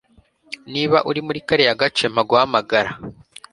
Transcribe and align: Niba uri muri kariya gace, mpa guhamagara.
Niba 0.73 0.97
uri 1.09 1.19
muri 1.27 1.39
kariya 1.47 1.79
gace, 1.81 2.05
mpa 2.13 2.23
guhamagara. 2.29 2.89